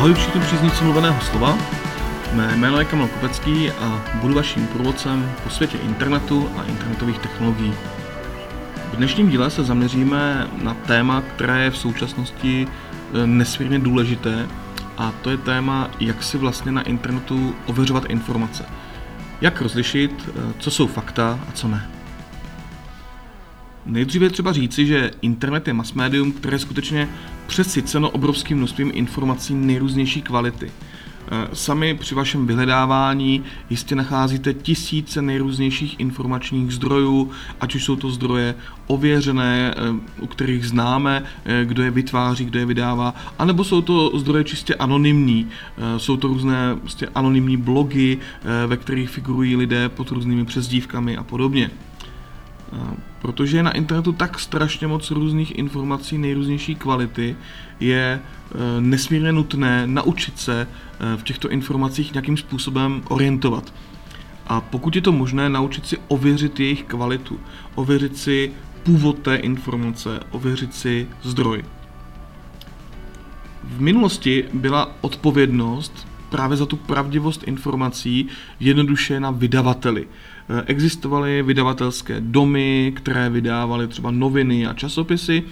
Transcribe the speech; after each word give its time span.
Ahoj 0.00 0.14
všichni 0.14 0.40
příznivci 0.40 0.84
mluveného 0.84 1.20
slova. 1.20 1.58
Mé 2.32 2.56
jméno 2.56 2.78
je 2.78 2.84
Kamil 2.84 3.08
Kopecký 3.08 3.70
a 3.70 4.04
budu 4.14 4.34
vaším 4.34 4.66
průvodcem 4.66 5.32
po 5.44 5.50
světě 5.50 5.78
internetu 5.78 6.50
a 6.56 6.62
internetových 6.62 7.18
technologií. 7.18 7.74
V 8.92 8.96
dnešním 8.96 9.30
díle 9.30 9.50
se 9.50 9.64
zaměříme 9.64 10.48
na 10.62 10.74
téma, 10.74 11.20
které 11.20 11.64
je 11.64 11.70
v 11.70 11.78
současnosti 11.78 12.68
eh, 12.68 13.26
nesmírně 13.26 13.78
důležité 13.78 14.48
a 14.98 15.12
to 15.22 15.30
je 15.30 15.36
téma, 15.36 15.90
jak 16.00 16.22
si 16.22 16.38
vlastně 16.38 16.72
na 16.72 16.82
internetu 16.82 17.54
ověřovat 17.66 18.04
informace. 18.04 18.64
Jak 19.40 19.60
rozlišit, 19.60 20.28
eh, 20.28 20.52
co 20.58 20.70
jsou 20.70 20.86
fakta 20.86 21.38
a 21.48 21.52
co 21.52 21.68
ne. 21.68 21.99
Nejdříve 23.86 24.30
třeba 24.30 24.52
říci, 24.52 24.86
že 24.86 25.10
internet 25.22 25.66
je 25.66 25.72
mass 25.72 25.92
médium, 25.92 26.32
které 26.32 26.54
je 26.54 26.58
skutečně 26.58 27.08
přesyceno 27.46 28.10
obrovským 28.10 28.58
množstvím 28.58 28.90
informací 28.94 29.54
nejrůznější 29.54 30.22
kvality. 30.22 30.70
Eh, 31.32 31.48
sami 31.52 31.94
při 31.94 32.14
vašem 32.14 32.46
vyhledávání 32.46 33.44
jistě 33.70 33.94
nacházíte 33.94 34.54
tisíce 34.54 35.22
nejrůznějších 35.22 36.00
informačních 36.00 36.72
zdrojů, 36.72 37.30
ať 37.60 37.74
už 37.74 37.84
jsou 37.84 37.96
to 37.96 38.10
zdroje 38.10 38.54
ověřené, 38.86 39.74
eh, 39.76 39.80
u 40.20 40.26
kterých 40.26 40.66
známe, 40.66 41.22
eh, 41.44 41.64
kdo 41.64 41.82
je 41.82 41.90
vytváří, 41.90 42.44
kdo 42.44 42.58
je 42.58 42.66
vydává, 42.66 43.14
anebo 43.38 43.64
jsou 43.64 43.80
to 43.80 44.18
zdroje 44.18 44.44
čistě 44.44 44.74
anonymní. 44.74 45.48
Jsou 45.96 46.16
to 46.16 46.28
různé 46.28 46.76
prostě 46.80 47.08
anonymní 47.14 47.56
blogy, 47.56 48.18
ve 48.66 48.76
kterých 48.76 49.10
figurují 49.10 49.56
lidé 49.56 49.88
pod 49.88 50.10
různými 50.10 50.44
přezdívkami 50.44 51.16
a 51.16 51.22
podobně. 51.22 51.70
Protože 53.22 53.56
je 53.56 53.62
na 53.62 53.70
internetu 53.70 54.12
tak 54.12 54.38
strašně 54.38 54.86
moc 54.86 55.10
různých 55.10 55.58
informací 55.58 56.18
nejrůznější 56.18 56.74
kvality, 56.74 57.36
je 57.80 58.20
e, 58.20 58.80
nesmírně 58.80 59.32
nutné 59.32 59.86
naučit 59.86 60.38
se 60.38 60.62
e, 60.62 61.16
v 61.16 61.22
těchto 61.22 61.50
informacích 61.50 62.14
nějakým 62.14 62.36
způsobem 62.36 63.02
orientovat. 63.08 63.72
A 64.46 64.60
pokud 64.60 64.96
je 64.96 65.02
to 65.02 65.12
možné, 65.12 65.48
naučit 65.48 65.86
si 65.86 65.98
ověřit 66.08 66.60
jejich 66.60 66.84
kvalitu, 66.84 67.40
ověřit 67.74 68.16
si 68.16 68.52
původ 68.82 69.18
té 69.18 69.36
informace, 69.36 70.20
ověřit 70.30 70.74
si 70.74 71.08
zdroj. 71.22 71.64
V 73.64 73.80
minulosti 73.80 74.44
byla 74.52 74.94
odpovědnost 75.00 76.09
právě 76.30 76.56
za 76.56 76.66
tu 76.66 76.76
pravdivost 76.76 77.42
informací 77.48 78.26
jednoduše 78.60 79.20
na 79.20 79.30
vydavateli. 79.30 80.08
Eh, 80.48 80.62
existovaly 80.66 81.42
vydavatelské 81.42 82.20
domy, 82.20 82.92
které 82.96 83.30
vydávaly 83.30 83.88
třeba 83.88 84.10
noviny 84.10 84.66
a 84.66 84.74
časopisy 84.74 85.42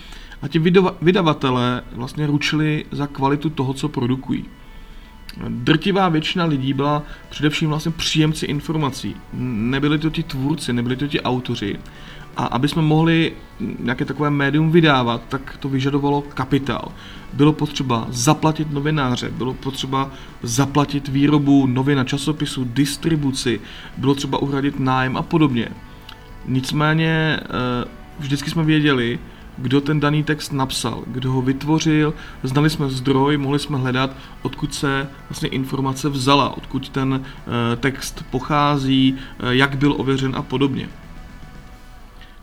a 0.43 0.49
ti 0.49 0.59
vydavatelé 1.03 1.83
vlastně 1.93 2.27
ručili 2.27 2.84
za 2.91 3.06
kvalitu 3.06 3.51
toho, 3.51 3.75
co 3.75 3.89
produkují. 3.89 4.45
Drtivá 5.49 6.09
většina 6.09 6.45
lidí 6.45 6.73
byla 6.73 7.03
především 7.29 7.69
vlastně 7.69 7.93
příjemci 7.93 8.47
informací. 8.47 9.17
Nebyli 9.33 9.99
to 9.99 10.11
ti 10.11 10.23
tvůrci, 10.23 10.73
nebyli 10.73 10.97
to 10.97 11.06
ti 11.06 11.21
autoři. 11.21 11.79
A 12.39 12.44
aby 12.44 12.69
jsme 12.69 12.83
mohli 12.83 13.33
nějaké 13.78 14.05
takové 14.05 14.31
médium 14.31 14.70
vydávat, 14.70 15.22
tak 15.28 15.56
to 15.61 15.69
vyžadovalo 15.69 16.22
kapitál. 16.34 16.92
Bylo 17.33 17.53
potřeba 17.53 18.06
zaplatit 18.11 18.72
novináře, 18.72 19.31
bylo 19.31 19.55
potřeba 19.55 20.11
zaplatit 20.42 21.09
výrobu 21.09 21.66
novin 21.66 21.98
a 21.98 22.05
časopisu, 22.05 22.64
distribuci, 22.64 23.61
bylo 23.97 24.14
třeba 24.14 24.39
uhradit 24.39 24.81
nájem 24.81 25.16
a 25.16 25.22
podobně. 25.22 25.69
Nicméně 26.47 27.41
eh, 27.41 27.89
vždycky 28.19 28.50
jsme 28.50 28.64
věděli, 28.64 29.19
kdo 29.56 29.81
ten 29.81 30.00
daný 30.00 30.22
text 30.22 30.53
napsal, 30.53 31.03
kdo 31.06 31.32
ho 31.32 31.43
vytvořil, 31.43 32.15
znali 32.43 32.71
jsme 32.71 32.91
zdroj, 32.91 33.37
mohli 33.37 33.59
jsme 33.59 33.78
hledat, 33.78 34.10
odkud 34.43 34.75
se 34.75 35.09
vlastně 35.31 35.48
informace 35.48 36.09
vzala, 36.09 36.56
odkud 36.56 36.88
ten 36.88 37.22
eh, 37.22 37.77
text 37.77 38.25
pochází, 38.31 39.15
eh, 39.15 39.54
jak 39.54 39.78
byl 39.78 39.94
ověřen 39.98 40.37
a 40.37 40.43
podobně. 40.43 40.88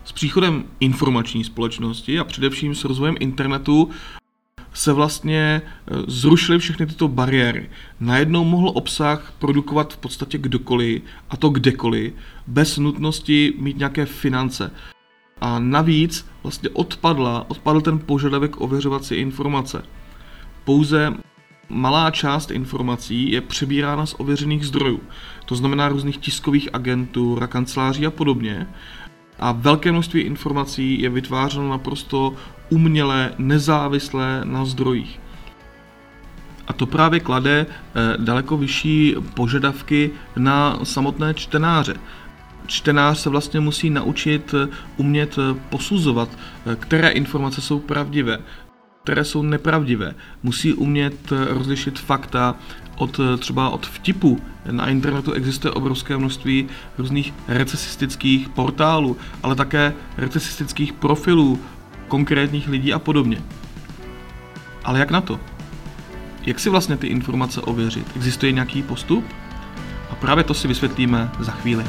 S 0.06 0.12
příchodem 0.12 0.64
informační 0.80 1.44
společnosti 1.44 2.18
a 2.18 2.24
především 2.24 2.74
s 2.74 2.84
rozvojem 2.84 3.14
internetu 3.20 3.90
se 4.72 4.92
vlastně 4.92 5.38
e, 5.38 5.62
zrušily 6.06 6.58
všechny 6.58 6.86
tyto 6.86 7.08
bariéry. 7.08 7.70
Najednou 8.00 8.44
mohl 8.44 8.72
obsah 8.74 9.32
produkovat 9.38 9.92
v 9.92 9.96
podstatě 9.96 10.38
kdokoliv, 10.38 11.02
a 11.30 11.36
to 11.36 11.48
kdekoliv, 11.48 12.12
bez 12.46 12.78
nutnosti 12.78 13.54
mít 13.58 13.78
nějaké 13.78 14.06
finance. 14.06 14.70
A 15.40 15.58
navíc 15.58 16.26
vlastně 16.42 16.68
odpadla, 16.68 17.50
odpadl 17.50 17.80
ten 17.80 17.98
požadavek 17.98 18.60
ověřovat 18.60 19.04
si 19.04 19.14
informace. 19.14 19.82
Pouze 20.64 21.14
malá 21.68 22.10
část 22.10 22.50
informací 22.50 23.30
je 23.30 23.40
přebírána 23.40 24.06
z 24.06 24.14
ověřených 24.18 24.66
zdrojů, 24.66 25.00
to 25.44 25.56
znamená 25.56 25.88
různých 25.88 26.16
tiskových 26.16 26.68
agentur, 26.72 27.46
kanceláří 27.46 28.06
a 28.06 28.10
podobně, 28.10 28.66
a 29.38 29.52
velké 29.52 29.92
množství 29.92 30.20
informací 30.20 31.00
je 31.00 31.10
vytvářeno 31.10 31.70
naprosto 31.70 32.34
uměle, 32.68 33.32
nezávisle 33.38 34.40
na 34.44 34.64
zdrojích. 34.64 35.20
A 36.68 36.72
to 36.72 36.86
právě 36.86 37.20
klade 37.20 37.66
eh, 37.66 38.16
daleko 38.18 38.56
vyšší 38.56 39.14
požadavky 39.34 40.10
na 40.36 40.78
samotné 40.82 41.34
čtenáře. 41.34 41.94
Čtenář 42.66 43.18
se 43.18 43.30
vlastně 43.30 43.60
musí 43.60 43.90
naučit 43.90 44.54
eh, 44.54 44.68
umět 44.96 45.38
eh, 45.38 45.60
posuzovat, 45.70 46.28
které 46.78 47.08
informace 47.08 47.60
jsou 47.60 47.78
pravdivé, 47.78 48.38
které 49.06 49.24
jsou 49.24 49.42
nepravdivé. 49.42 50.14
Musí 50.42 50.72
umět 50.72 51.32
rozlišit 51.48 51.98
fakta 51.98 52.54
od 52.96 53.20
třeba 53.38 53.70
od 53.70 53.86
vtipu. 53.86 54.40
Na 54.70 54.88
internetu 54.88 55.32
existuje 55.32 55.72
obrovské 55.72 56.16
množství 56.16 56.66
různých 56.98 57.34
recesistických 57.48 58.48
portálů, 58.48 59.16
ale 59.42 59.54
také 59.54 59.94
recesistických 60.16 60.92
profilů 60.92 61.60
konkrétních 62.08 62.68
lidí 62.68 62.92
a 62.92 62.98
podobně. 62.98 63.42
Ale 64.84 64.98
jak 64.98 65.10
na 65.10 65.20
to? 65.20 65.40
Jak 66.46 66.60
si 66.60 66.70
vlastně 66.70 66.96
ty 66.96 67.06
informace 67.06 67.60
ověřit? 67.60 68.06
Existuje 68.16 68.52
nějaký 68.52 68.82
postup? 68.82 69.24
A 70.10 70.14
právě 70.14 70.44
to 70.44 70.54
si 70.54 70.68
vysvětlíme 70.68 71.30
za 71.40 71.52
chvíli. 71.52 71.84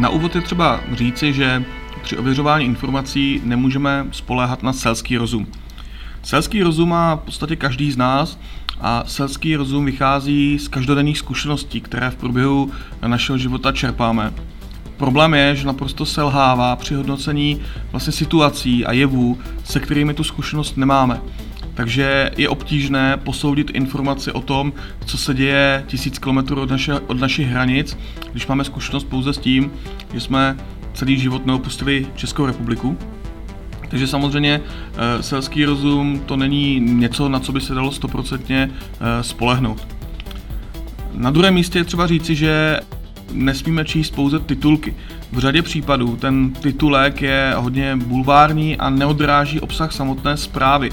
Na 0.00 0.08
úvod 0.08 0.34
je 0.34 0.40
třeba 0.40 0.80
říci, 0.92 1.32
že 1.32 1.64
při 2.02 2.16
ověřování 2.16 2.64
informací 2.64 3.40
nemůžeme 3.44 4.06
spoléhat 4.10 4.62
na 4.62 4.72
selský 4.72 5.16
rozum. 5.16 5.46
Selský 6.22 6.62
rozum 6.62 6.88
má 6.88 7.14
v 7.14 7.20
podstatě 7.20 7.56
každý 7.56 7.92
z 7.92 7.96
nás 7.96 8.38
a 8.80 9.04
selský 9.06 9.56
rozum 9.56 9.84
vychází 9.84 10.58
z 10.58 10.68
každodenních 10.68 11.18
zkušeností, 11.18 11.80
které 11.80 12.10
v 12.10 12.16
průběhu 12.16 12.70
našeho 13.06 13.38
života 13.38 13.72
čerpáme. 13.72 14.32
Problém 14.96 15.34
je, 15.34 15.56
že 15.56 15.66
naprosto 15.66 16.06
selhává 16.06 16.76
při 16.76 16.94
hodnocení 16.94 17.60
vlastně 17.90 18.12
situací 18.12 18.86
a 18.86 18.92
jevů, 18.92 19.38
se 19.64 19.80
kterými 19.80 20.14
tu 20.14 20.24
zkušenost 20.24 20.76
nemáme 20.76 21.20
takže 21.74 22.30
je 22.36 22.48
obtížné 22.48 23.16
posoudit 23.16 23.70
informaci 23.70 24.32
o 24.32 24.40
tom, 24.40 24.72
co 25.04 25.18
se 25.18 25.34
děje 25.34 25.84
tisíc 25.86 26.18
kilometrů 26.18 26.62
od, 26.62 26.70
naše, 26.70 26.94
od 26.94 27.20
našich 27.20 27.48
hranic, 27.48 27.98
když 28.32 28.46
máme 28.46 28.64
zkušenost 28.64 29.04
pouze 29.04 29.32
s 29.32 29.38
tím, 29.38 29.72
že 30.14 30.20
jsme 30.20 30.56
celý 30.94 31.18
život 31.18 31.46
neopustili 31.46 32.06
Českou 32.14 32.46
republiku. 32.46 32.96
Takže 33.88 34.06
samozřejmě 34.06 34.60
e, 34.60 35.22
selský 35.22 35.64
rozum 35.64 36.22
to 36.26 36.36
není 36.36 36.80
něco, 36.80 37.28
na 37.28 37.40
co 37.40 37.52
by 37.52 37.60
se 37.60 37.74
dalo 37.74 37.92
stoprocentně 37.92 38.70
e, 39.00 39.22
spolehnout. 39.22 39.86
Na 41.14 41.30
druhém 41.30 41.54
místě 41.54 41.78
je 41.78 41.84
třeba 41.84 42.06
říci, 42.06 42.34
že 42.34 42.80
nesmíme 43.32 43.84
číst 43.84 44.10
pouze 44.10 44.38
titulky. 44.38 44.94
V 45.32 45.38
řadě 45.38 45.62
případů 45.62 46.16
ten 46.16 46.50
titulek 46.50 47.22
je 47.22 47.52
hodně 47.56 47.96
bulvární 47.96 48.76
a 48.76 48.90
neodráží 48.90 49.60
obsah 49.60 49.92
samotné 49.92 50.36
zprávy 50.36 50.90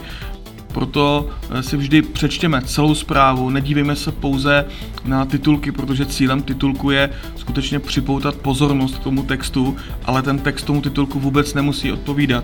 proto 0.77 1.29
eh, 1.49 1.63
si 1.63 1.77
vždy 1.77 2.01
přečtěme 2.01 2.61
celou 2.61 2.95
zprávu, 2.95 3.49
nedívejme 3.49 3.95
se 3.95 4.11
pouze 4.11 4.65
na 5.05 5.25
titulky, 5.25 5.71
protože 5.71 6.05
cílem 6.05 6.41
titulku 6.41 6.91
je 6.91 7.09
skutečně 7.35 7.79
připoutat 7.79 8.35
pozornost 8.35 8.97
k 8.97 9.03
tomu 9.03 9.23
textu, 9.23 9.75
ale 10.05 10.21
ten 10.21 10.39
text 10.39 10.63
tomu 10.63 10.81
titulku 10.81 11.19
vůbec 11.19 11.53
nemusí 11.53 11.91
odpovídat. 11.91 12.43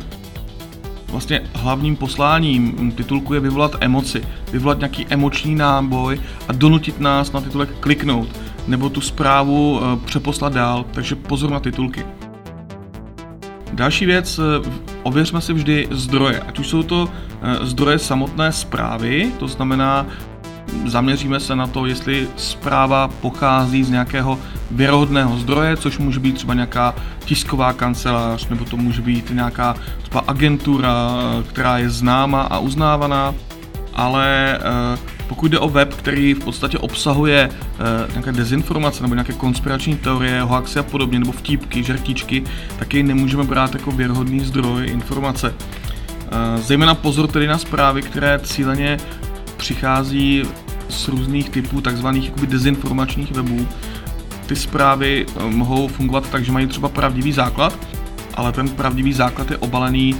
Vlastně 1.07 1.41
hlavním 1.53 1.95
posláním 1.95 2.91
titulku 2.91 3.33
je 3.33 3.39
vyvolat 3.39 3.75
emoci, 3.81 4.24
vyvolat 4.51 4.79
nějaký 4.79 5.06
emoční 5.09 5.56
náboj 5.56 6.21
a 6.47 6.53
donutit 6.53 7.00
nás 7.00 7.31
na 7.31 7.41
titulek 7.41 7.69
kliknout 7.79 8.27
nebo 8.68 8.89
tu 8.89 9.01
zprávu 9.01 9.79
eh, 9.81 10.06
přeposlat 10.06 10.53
dál, 10.53 10.86
takže 10.91 11.15
pozor 11.15 11.51
na 11.51 11.59
titulky. 11.59 12.06
Další 13.73 14.05
věc, 14.05 14.39
eh, 14.39 14.69
ověřme 15.03 15.41
si 15.41 15.53
vždy 15.53 15.87
zdroje, 15.91 16.39
ať 16.39 16.59
už 16.59 16.67
jsou 16.67 16.83
to 16.83 17.09
eh, 17.41 17.65
zdroje 17.65 17.99
samotné 17.99 18.51
zprávy, 18.51 19.31
to 19.39 19.47
znamená, 19.47 20.05
zaměříme 20.85 21.39
se 21.39 21.55
na 21.55 21.67
to, 21.67 21.85
jestli 21.85 22.27
zpráva 22.35 23.07
pochází 23.07 23.83
z 23.83 23.89
nějakého 23.89 24.39
věrohodného 24.71 25.37
zdroje, 25.37 25.77
což 25.77 25.97
může 25.97 26.19
být 26.19 26.35
třeba 26.35 26.53
nějaká 26.53 26.95
tisková 27.25 27.73
kancelář, 27.73 28.47
nebo 28.47 28.65
to 28.65 28.77
může 28.77 29.01
být 29.01 29.29
nějaká 29.29 29.75
třeba 30.01 30.23
agentura, 30.27 31.11
která 31.49 31.77
je 31.77 31.89
známa 31.89 32.41
a 32.41 32.59
uznávaná, 32.59 33.33
ale 33.93 34.59
pokud 35.27 35.51
jde 35.51 35.59
o 35.59 35.69
web, 35.69 35.93
který 35.93 36.33
v 36.33 36.39
podstatě 36.39 36.77
obsahuje 36.77 37.49
uh, 37.49 38.11
nějaké 38.11 38.31
dezinformace 38.31 39.03
nebo 39.03 39.15
nějaké 39.15 39.33
konspirační 39.33 39.95
teorie, 39.95 40.41
hoaxy 40.41 40.79
a 40.79 40.83
podobně, 40.83 41.19
nebo 41.19 41.31
vtípky, 41.31 41.83
žertičky, 41.83 42.43
tak 42.79 42.93
jej 42.93 43.03
nemůžeme 43.03 43.43
brát 43.43 43.73
jako 43.73 43.91
věrhodný 43.91 44.39
zdroj 44.39 44.87
informace. 44.87 45.49
Uh, 45.49 46.61
zejména 46.61 46.95
pozor 46.95 47.27
tedy 47.27 47.47
na 47.47 47.57
zprávy, 47.57 48.01
které 48.01 48.39
cíleně 48.39 48.97
přichází 49.57 50.43
z 50.89 51.07
různých 51.07 51.49
typů 51.49 51.81
takzvaných 51.81 52.31
dezinformačních 52.31 53.31
webů. 53.31 53.67
Ty 54.45 54.55
zprávy 54.55 55.25
uh, 55.25 55.51
mohou 55.51 55.87
fungovat 55.87 56.29
tak, 56.29 56.45
že 56.45 56.51
mají 56.51 56.67
třeba 56.67 56.89
pravdivý 56.89 57.31
základ, 57.31 57.79
ale 58.33 58.51
ten 58.51 58.69
pravdivý 58.69 59.13
základ 59.13 59.51
je 59.51 59.57
obalený 59.57 60.15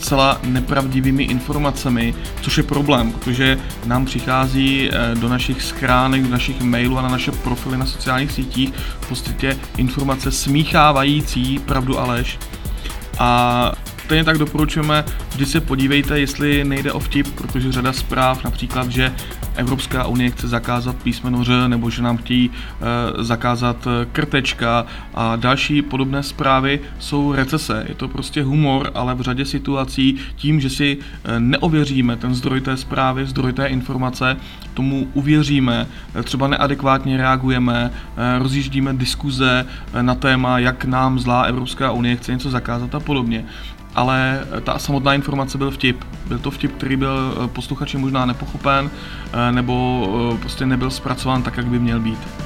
zcela 0.00 0.40
nepravdivými 0.42 1.24
informacemi, 1.24 2.14
což 2.42 2.56
je 2.56 2.62
problém, 2.62 3.12
protože 3.12 3.58
nám 3.86 4.04
přichází 4.04 4.90
eh, 4.90 5.14
do 5.14 5.28
našich 5.28 5.62
schránek, 5.62 6.22
do 6.22 6.28
našich 6.28 6.60
mailů 6.60 6.98
a 6.98 7.02
na 7.02 7.08
naše 7.08 7.32
profily 7.32 7.78
na 7.78 7.86
sociálních 7.86 8.32
sítích 8.32 8.72
v 9.00 9.08
podstatě 9.08 9.58
informace 9.76 10.30
smíchávající 10.30 11.58
pravdu 11.58 11.98
a 12.00 12.06
lež. 12.06 12.38
A 13.18 13.72
Stejně 14.06 14.24
tak 14.24 14.38
doporučujeme, 14.38 15.04
vždy 15.30 15.46
se 15.46 15.60
podívejte, 15.60 16.20
jestli 16.20 16.64
nejde 16.64 16.92
o 16.92 16.98
vtip, 16.98 17.34
protože 17.34 17.72
řada 17.72 17.92
zpráv, 17.92 18.44
například, 18.44 18.90
že 18.90 19.14
Evropská 19.56 20.06
unie 20.06 20.30
chce 20.30 20.48
zakázat 20.48 20.96
písmeno 20.96 21.44
Ř, 21.44 21.50
nebo 21.68 21.90
že 21.90 22.02
nám 22.02 22.16
chtějí 22.16 22.50
e, 22.50 23.24
zakázat 23.24 23.86
eh, 23.86 24.06
krtečka 24.12 24.86
a 25.14 25.36
další 25.36 25.82
podobné 25.82 26.22
zprávy 26.22 26.80
jsou 26.98 27.32
recese. 27.32 27.84
Je 27.88 27.94
to 27.94 28.08
prostě 28.08 28.42
humor, 28.42 28.90
ale 28.94 29.14
v 29.14 29.20
řadě 29.20 29.44
situací 29.44 30.16
tím, 30.36 30.60
že 30.60 30.70
si 30.70 30.98
e, 31.24 31.40
neověříme 31.40 32.16
ten 32.16 32.34
zdroj 32.34 32.60
té 32.60 32.76
zprávy, 32.76 33.26
zdroj 33.26 33.52
té 33.52 33.66
informace, 33.66 34.36
tomu 34.74 35.08
uvěříme, 35.14 35.86
třeba 36.24 36.48
neadekvátně 36.48 37.16
reagujeme, 37.16 37.90
rozjíždíme 38.38 38.94
diskuze 38.94 39.66
na 40.00 40.14
téma, 40.14 40.58
jak 40.58 40.84
nám 40.84 41.18
zlá 41.18 41.42
Evropská 41.42 41.92
unie 41.92 42.16
chce 42.16 42.32
něco 42.32 42.50
zakázat 42.50 42.94
a 42.94 43.00
podobně 43.00 43.44
ale 43.96 44.46
ta 44.64 44.78
samotná 44.78 45.14
informace 45.14 45.58
byl 45.58 45.70
vtip. 45.70 46.04
Byl 46.26 46.38
to 46.38 46.50
vtip, 46.50 46.76
který 46.76 46.96
byl 46.96 47.34
eh, 47.44 47.48
posluchači 47.48 47.98
možná 47.98 48.26
nepochopen, 48.26 48.90
eh, 49.32 49.52
nebo 49.52 50.06
eh, 50.34 50.38
prostě 50.38 50.66
nebyl 50.66 50.90
zpracován 50.90 51.42
tak, 51.42 51.56
jak 51.56 51.66
by 51.66 51.78
měl 51.78 52.00
být. 52.00 52.45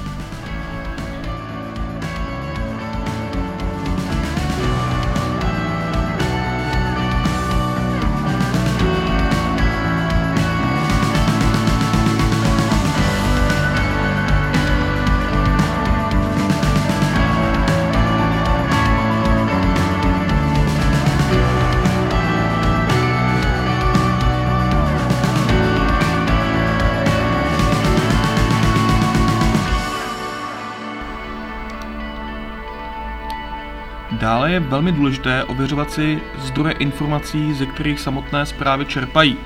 Je 34.50 34.60
velmi 34.60 34.92
důležité 34.92 35.44
ověřovat 35.44 35.90
si 35.90 36.18
zdroje 36.38 36.74
informací, 36.74 37.54
ze 37.54 37.66
kterých 37.66 38.00
samotné 38.00 38.46
zprávy 38.46 38.84
čerpají. 38.84 39.36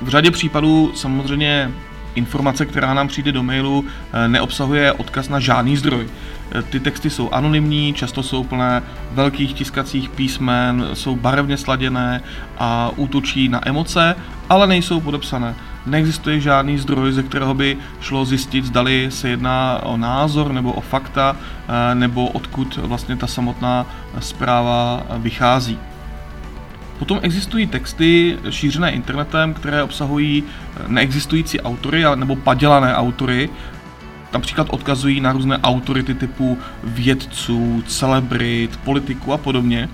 V 0.00 0.08
řadě 0.08 0.30
případů 0.30 0.92
samozřejmě 0.94 1.70
informace, 2.14 2.66
která 2.66 2.94
nám 2.94 3.08
přijde 3.08 3.32
do 3.32 3.42
mailu, 3.42 3.84
neobsahuje 4.26 4.92
odkaz 4.92 5.28
na 5.28 5.40
žádný 5.40 5.76
zdroj. 5.76 6.08
Ty 6.70 6.80
texty 6.80 7.10
jsou 7.10 7.30
anonymní, 7.30 7.94
často 7.94 8.22
jsou 8.22 8.44
plné 8.44 8.82
velkých 9.12 9.54
tiskacích 9.54 10.10
písmen, 10.10 10.88
jsou 10.94 11.16
barevně 11.16 11.56
sladěné 11.56 12.22
a 12.58 12.90
útočí 12.96 13.48
na 13.48 13.68
emoce, 13.68 14.16
ale 14.48 14.66
nejsou 14.66 15.00
podepsané 15.00 15.54
neexistuje 15.86 16.40
žádný 16.40 16.78
zdroj, 16.78 17.12
ze 17.12 17.22
kterého 17.22 17.54
by 17.54 17.76
šlo 18.00 18.24
zjistit, 18.24 18.64
zdali 18.64 19.06
se 19.10 19.28
jedná 19.28 19.82
o 19.82 19.96
názor 19.96 20.52
nebo 20.52 20.72
o 20.72 20.80
fakta, 20.80 21.36
eh, 21.68 21.94
nebo 21.94 22.28
odkud 22.28 22.76
vlastně 22.76 23.16
ta 23.16 23.26
samotná 23.26 23.86
zpráva 24.18 25.06
vychází. 25.18 25.78
Potom 26.98 27.18
existují 27.22 27.66
texty 27.66 28.38
šířené 28.50 28.90
internetem, 28.90 29.54
které 29.54 29.82
obsahují 29.82 30.44
neexistující 30.86 31.60
autory 31.60 32.04
nebo 32.14 32.36
padělané 32.36 32.96
autory, 32.96 33.50
například 34.32 34.66
odkazují 34.70 35.20
na 35.20 35.32
různé 35.32 35.58
autority 35.58 36.14
typu 36.14 36.58
vědců, 36.84 37.82
celebrit, 37.86 38.76
politiků 38.76 39.32
a 39.32 39.38
podobně. 39.38 39.88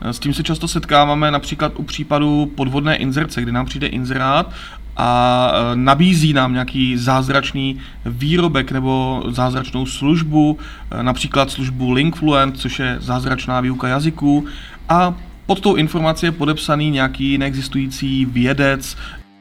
S 0.00 0.18
tím 0.18 0.34
se 0.34 0.42
často 0.42 0.68
setkáváme 0.68 1.30
například 1.30 1.72
u 1.76 1.82
případu 1.82 2.52
podvodné 2.54 2.96
inzerce, 2.96 3.42
kdy 3.42 3.52
nám 3.52 3.66
přijde 3.66 3.86
inzerát 3.86 4.52
a 4.96 5.52
e, 5.52 5.76
nabízí 5.76 6.32
nám 6.32 6.52
nějaký 6.52 6.96
zázračný 6.96 7.78
výrobek 8.06 8.72
nebo 8.72 9.22
zázračnou 9.28 9.86
službu, 9.86 10.58
e, 10.90 11.02
například 11.02 11.50
službu 11.50 11.92
Linkfluent, 11.92 12.58
což 12.58 12.78
je 12.78 12.96
zázračná 13.00 13.60
výuka 13.60 13.88
jazyků. 13.88 14.46
A 14.88 15.14
pod 15.46 15.60
tou 15.60 15.74
informací 15.74 16.26
je 16.26 16.32
podepsaný 16.32 16.90
nějaký 16.90 17.38
neexistující 17.38 18.24
vědec, 18.24 18.96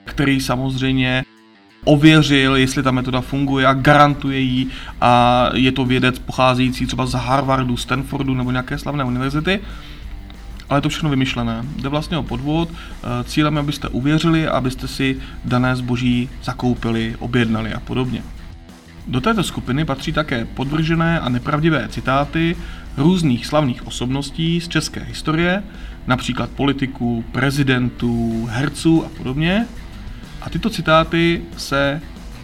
který 0.06 0.41
samozřejmě 0.41 1.24
ověřil, 1.84 2.56
jestli 2.56 2.84
ta 2.84 2.91
metoda 2.91 3.22
funguje 3.22 3.65
a 3.65 3.74
garantuje 3.74 4.39
ji 4.39 4.68
a 5.01 5.46
je 5.53 5.72
to 5.72 5.86
vědec 5.86 6.20
pocházející 6.20 6.86
třeba 6.86 7.06
z 7.06 7.13
Harvardu, 7.13 7.77
Stanfordu 7.77 8.34
nebo 8.34 8.51
nějaké 8.51 8.77
slavné 8.77 9.03
univerzity 9.03 9.60
ale 10.70 10.78
je 10.78 10.82
to 10.82 10.90
všechno 10.90 11.10
vymyšlené. 11.10 11.64
Jde 11.76 11.90
vlastně 11.90 12.18
o 12.18 12.24
podvod, 12.24 12.70
eh, 12.70 13.24
cílem 13.24 13.56
je, 13.56 13.60
abyste 13.60 13.88
uvěřili, 13.88 14.48
abyste 14.48 14.88
si 14.88 15.18
dané 15.46 15.76
zboží 15.76 16.30
zakoupili, 16.44 17.16
objednali 17.20 17.74
a 17.74 17.80
podobně. 17.80 18.24
Do 19.08 19.22
této 19.22 19.44
skupiny 19.44 19.86
patří 19.86 20.14
také 20.14 20.46
podvržené 20.46 21.20
a 21.20 21.30
nepravdivé 21.30 21.88
citáty 21.88 22.56
různých 22.98 23.46
slavných 23.46 23.88
osobností 23.88 24.62
z 24.62 24.68
české 24.68 25.04
historie, 25.04 25.64
například 26.08 26.50
politiků, 26.50 27.26
prezidentů, 27.32 28.48
herců 28.52 29.06
a 29.06 29.10
podobně. 29.18 29.66
A 30.42 30.50
tyto 30.50 30.70
citáty 30.70 31.42
se 31.58 32.02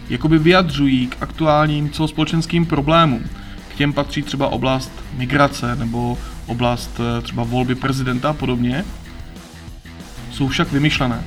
jakoby 0.08 0.38
vyjadřují 0.38 1.06
k 1.06 1.16
aktuálním 1.20 1.90
celospolečenským 1.90 2.66
problémům. 2.66 3.24
K 3.68 3.74
těm 3.74 3.92
patří 3.92 4.22
třeba 4.22 4.48
oblast 4.48 4.92
migrace 5.16 5.76
nebo 5.76 6.18
oblast 6.46 7.00
eh, 7.00 7.22
třeba 7.22 7.44
volby 7.44 7.74
prezidenta 7.74 8.30
a 8.30 8.32
podobně, 8.32 8.84
jsou 10.30 10.48
však 10.48 10.72
vymyšlené. 10.72 11.24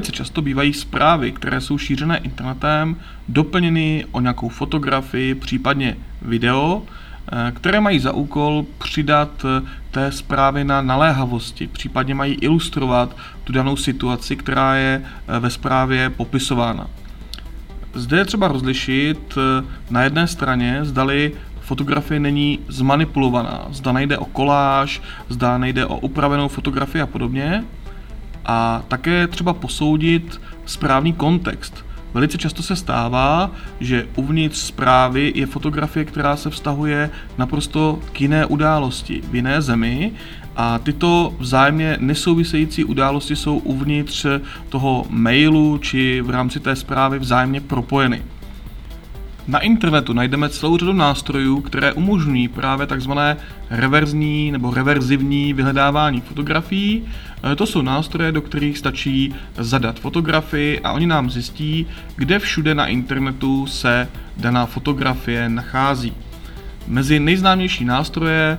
Velice 0.00 0.12
často 0.12 0.42
bývají 0.42 0.72
zprávy, 0.72 1.32
které 1.32 1.60
jsou 1.60 1.78
šířené 1.78 2.18
internetem, 2.18 2.96
doplněny 3.28 4.06
o 4.12 4.20
nějakou 4.20 4.48
fotografii, 4.48 5.34
případně 5.34 5.96
video, 6.22 6.82
eh, 6.82 7.52
které 7.52 7.80
mají 7.80 7.98
za 7.98 8.12
úkol 8.12 8.64
přidat 8.78 9.44
eh, 9.44 9.62
té 9.90 10.12
zprávy 10.12 10.64
na 10.64 10.82
naléhavosti, 10.82 11.66
případně 11.66 12.14
mají 12.14 12.34
ilustrovat 12.34 13.16
tu 13.44 13.52
danou 13.52 13.76
situaci, 13.76 14.36
která 14.36 14.74
je 14.74 15.02
ve 15.40 15.50
zprávě 15.50 16.10
popisována. 16.10 16.86
Zde 17.94 18.16
je 18.16 18.24
třeba 18.24 18.48
rozlišit 18.48 19.38
na 19.90 20.02
jedné 20.02 20.26
straně, 20.26 20.84
zdali 20.84 21.32
fotografie 21.60 22.20
není 22.20 22.58
zmanipulovaná, 22.68 23.66
zda 23.70 23.92
nejde 23.92 24.18
o 24.18 24.24
koláž, 24.24 25.02
zda 25.28 25.58
nejde 25.58 25.86
o 25.86 25.96
upravenou 25.96 26.48
fotografii 26.48 27.02
a 27.02 27.06
podobně. 27.06 27.64
A 28.44 28.82
také 28.88 29.26
třeba 29.26 29.52
posoudit 29.52 30.40
správný 30.66 31.12
kontext. 31.12 31.84
Velice 32.14 32.38
často 32.38 32.62
se 32.62 32.76
stává, 32.76 33.50
že 33.80 34.08
uvnitř 34.16 34.58
zprávy 34.58 35.32
je 35.34 35.46
fotografie, 35.46 36.04
která 36.04 36.36
se 36.36 36.50
vztahuje 36.50 37.10
naprosto 37.38 37.98
k 38.12 38.20
jiné 38.20 38.46
události 38.46 39.22
v 39.30 39.34
jiné 39.34 39.62
zemi 39.62 40.12
a 40.56 40.78
tyto 40.78 41.34
vzájemně 41.38 41.96
nesouvisející 42.00 42.84
události 42.84 43.36
jsou 43.36 43.58
uvnitř 43.58 44.26
toho 44.68 45.06
mailu 45.08 45.78
či 45.78 46.20
v 46.20 46.30
rámci 46.30 46.60
té 46.60 46.76
zprávy 46.76 47.18
vzájemně 47.18 47.60
propojeny. 47.60 48.22
Na 49.50 49.58
internetu 49.58 50.12
najdeme 50.12 50.48
celou 50.48 50.76
řadu 50.76 50.92
nástrojů, 50.92 51.60
které 51.60 51.92
umožňují 51.92 52.48
právě 52.48 52.86
takzvané 52.86 53.36
reverzní 53.70 54.52
nebo 54.52 54.74
reverzivní 54.74 55.52
vyhledávání 55.52 56.20
fotografií. 56.20 57.04
E, 57.52 57.56
to 57.56 57.66
jsou 57.66 57.82
nástroje, 57.82 58.32
do 58.32 58.42
kterých 58.42 58.78
stačí 58.78 59.34
zadat 59.58 60.00
fotografii 60.00 60.80
a 60.80 60.92
oni 60.92 61.06
nám 61.06 61.30
zjistí, 61.30 61.86
kde 62.16 62.38
všude 62.38 62.74
na 62.74 62.86
internetu 62.86 63.66
se 63.66 64.08
daná 64.36 64.66
fotografie 64.66 65.48
nachází. 65.48 66.12
Mezi 66.86 67.20
nejznámější 67.20 67.84
nástroje 67.84 68.58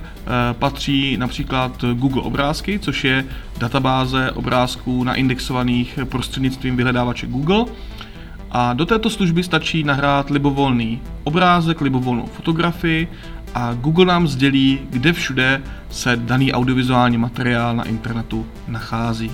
patří 0.54 1.16
například 1.16 1.84
Google 1.94 2.22
obrázky, 2.22 2.78
což 2.78 3.04
je 3.04 3.24
databáze 3.58 4.30
obrázků 4.30 5.04
naindexovaných 5.04 5.98
prostřednictvím 6.04 6.76
vyhledávače 6.76 7.26
Google. 7.26 7.64
A 8.54 8.72
do 8.72 8.86
této 8.86 9.10
služby 9.10 9.42
stačí 9.42 9.84
nahrát 9.84 10.30
libovolný 10.30 11.02
obrázek, 11.24 11.80
libovolnou 11.80 12.26
fotografii 12.26 13.08
a 13.54 13.74
Google 13.74 14.06
nám 14.06 14.28
sdělí, 14.28 14.80
kde 14.90 15.12
všude 15.12 15.62
se 15.90 16.16
daný 16.16 16.52
audiovizuální 16.52 17.18
materiál 17.18 17.76
na 17.76 17.84
internetu 17.84 18.46
nachází. 18.68 19.30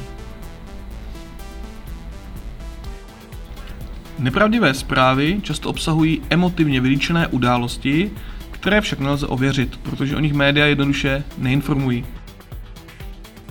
Nepravdivé 4.18 4.75
zprávy 4.75 5.40
často 5.42 5.70
obsahují 5.70 6.22
emotivně 6.30 6.80
vylíčené 6.80 7.26
události, 7.26 8.10
které 8.50 8.80
však 8.80 9.00
nelze 9.00 9.26
ověřit, 9.26 9.76
protože 9.76 10.16
o 10.16 10.20
nich 10.20 10.32
média 10.32 10.66
jednoduše 10.66 11.25
neinformují. 11.38 12.04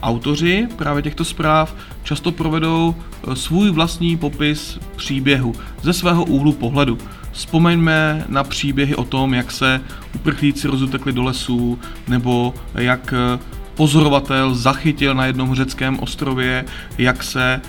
Autoři 0.02 0.68
právě 0.76 1.04
těchto 1.04 1.26
zpráv 1.26 1.76
často 2.04 2.32
provedou 2.32 2.96
eh, 2.96 3.36
svůj 3.36 3.72
vlastní 3.72 4.18
popis 4.18 4.80
příběhu 4.96 5.56
ze 5.82 5.94
svého 5.94 6.26
úhlu 6.26 6.52
pohledu. 6.54 6.98
Vzpomeňme 7.32 8.26
na 8.30 8.44
příběhy 8.44 8.96
o 8.96 9.04
tom, 9.04 9.34
jak 9.34 9.52
se 9.52 9.82
uprchlíci 10.16 10.68
rozutekli 10.68 11.14
do 11.14 11.24
lesů, 11.24 11.80
nebo 12.08 12.54
jak 12.76 13.14
eh, 13.14 13.40
pozorovatel 13.78 14.56
zachytil 14.56 15.16
na 15.16 15.26
jednom 15.26 15.56
řeckém 15.56 16.00
ostrově, 16.00 16.66
jak 16.98 17.24
se 17.24 17.44
e, 17.44 17.62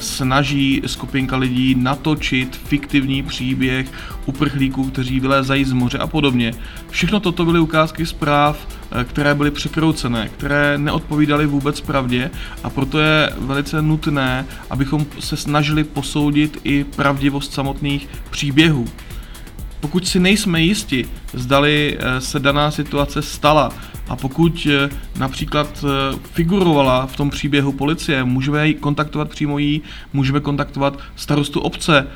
snaží 0.00 0.82
skupinka 0.86 1.36
lidí 1.36 1.74
natočit 1.74 2.56
fiktivní 2.56 3.22
příběh 3.22 3.92
uprchlíků, 4.26 4.84
kteří 4.90 5.20
vylézají 5.20 5.64
z 5.64 5.72
moře 5.72 5.98
a 5.98 6.06
podobně. 6.06 6.52
Všechno 6.90 7.20
toto 7.20 7.44
byly 7.44 7.60
ukázky 7.60 8.06
zpráv, 8.06 8.68
e, 9.00 9.04
které 9.04 9.34
byly 9.34 9.50
překroucené, 9.50 10.28
které 10.28 10.78
neodpovídaly 10.78 11.46
vůbec 11.46 11.80
pravdě 11.80 12.30
a 12.64 12.70
proto 12.70 12.98
je 12.98 13.32
velice 13.38 13.82
nutné, 13.82 14.46
abychom 14.70 15.06
se 15.20 15.36
snažili 15.36 15.84
posoudit 15.84 16.60
i 16.64 16.84
pravdivost 16.84 17.52
samotných 17.52 18.08
příběhů. 18.30 18.88
Pokud 19.84 20.08
si 20.08 20.20
nejsme 20.20 20.60
jisti, 20.60 21.08
zdali 21.32 21.98
eh, 21.98 22.20
se 22.20 22.40
daná 22.40 22.70
situace 22.70 23.22
stala 23.22 23.72
a 24.08 24.16
pokud 24.16 24.66
eh, 24.70 24.88
například 25.18 25.84
eh, 25.84 26.18
figurovala 26.32 27.06
v 27.06 27.16
tom 27.16 27.30
příběhu 27.30 27.72
policie, 27.72 28.24
můžeme 28.24 28.68
ji 28.68 28.74
kontaktovat 28.74 29.28
přímo 29.28 29.58
jí, 29.58 29.82
můžeme 30.12 30.40
kontaktovat 30.40 30.98
starostu 31.16 31.60
obce, 31.60 32.06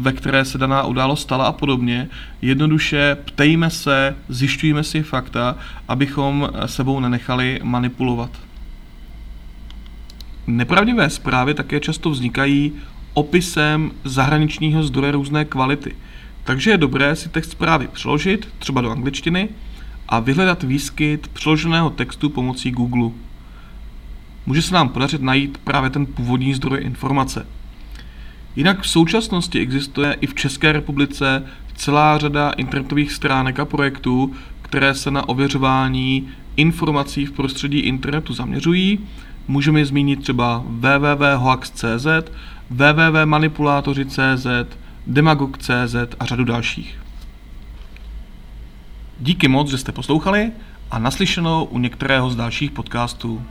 ve 0.00 0.12
které 0.12 0.44
se 0.44 0.58
daná 0.58 0.84
událost 0.84 1.22
stala 1.22 1.46
a 1.46 1.52
podobně. 1.52 2.08
Jednoduše 2.42 3.16
ptejme 3.24 3.70
se, 3.70 4.16
zjišťujeme 4.28 4.84
si 4.84 5.02
fakta, 5.02 5.56
abychom 5.88 6.48
sebou 6.66 7.00
nenechali 7.00 7.60
manipulovat. 7.62 8.30
Nepravdivé 10.46 11.10
zprávy 11.10 11.54
také 11.54 11.80
často 11.80 12.10
vznikají 12.10 12.72
opisem 13.14 13.90
zahraničního 14.04 14.82
zdroje 14.82 15.12
různé 15.12 15.44
kvality– 15.44 15.94
takže 16.44 16.70
je 16.70 16.78
dobré 16.78 17.16
si 17.16 17.28
text 17.28 17.50
zprávy 17.50 17.88
přeložit, 17.92 18.48
třeba 18.58 18.80
do 18.80 18.90
angličtiny, 18.90 19.48
a 20.08 20.20
vyhledat 20.20 20.62
výskyt 20.62 21.28
přeloženého 21.28 21.90
textu 21.90 22.30
pomocí 22.30 22.70
Google. 22.70 23.10
Může 24.46 24.62
se 24.62 24.74
nám 24.74 24.88
podařit 24.88 25.22
najít 25.22 25.58
právě 25.58 25.90
ten 25.90 26.06
původní 26.06 26.54
zdroj 26.54 26.80
informace. 26.82 27.46
Jinak 28.56 28.82
v 28.82 28.88
současnosti 28.88 29.60
existuje 29.60 30.16
i 30.20 30.26
v 30.26 30.34
České 30.34 30.72
republice 30.72 31.42
celá 31.74 32.18
řada 32.18 32.50
internetových 32.50 33.12
stránek 33.12 33.60
a 33.60 33.64
projektů, 33.64 34.34
které 34.62 34.94
se 34.94 35.10
na 35.10 35.28
ověřování 35.28 36.28
informací 36.56 37.26
v 37.26 37.32
prostředí 37.32 37.78
internetu 37.78 38.34
zaměřují. 38.34 38.98
Můžeme 39.48 39.84
zmínit 39.84 40.22
třeba 40.22 40.64
www.hoax.cz, 40.66 42.06
www.manipulátoři.cz, 42.70 44.46
Demagog.cz 45.10 45.96
a 46.20 46.24
řadu 46.24 46.44
dalších. 46.44 47.02
Díky 49.20 49.48
moc, 49.48 49.70
že 49.70 49.78
jste 49.78 49.92
poslouchali 49.92 50.52
a 50.90 50.98
naslyšenou 50.98 51.64
u 51.64 51.78
některého 51.78 52.30
z 52.30 52.36
dalších 52.36 52.70
podcastů. 52.70 53.42